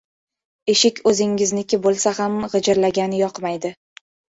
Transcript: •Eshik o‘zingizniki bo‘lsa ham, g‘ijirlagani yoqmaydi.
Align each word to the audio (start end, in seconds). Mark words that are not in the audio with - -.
•Eshik 0.73 1.01
o‘zingizniki 1.11 1.81
bo‘lsa 1.85 2.17
ham, 2.23 2.43
g‘ijirlagani 2.57 3.25
yoqmaydi. 3.25 3.79